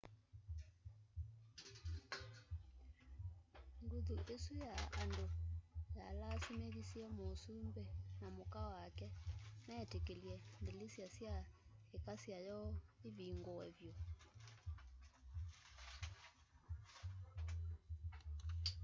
[3.83, 5.25] nguthu isu ya andu
[5.97, 7.83] yalasimithisye masumbi
[8.19, 9.07] na muka wake
[9.67, 11.35] metikilye ndilisya sya
[11.95, 12.69] ikasya yoo
[13.07, 13.93] ivinguw vyu